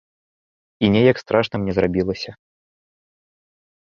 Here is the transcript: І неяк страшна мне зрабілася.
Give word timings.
І 0.85 0.89
неяк 0.95 1.17
страшна 1.23 1.55
мне 1.59 1.71
зрабілася. 1.77 2.31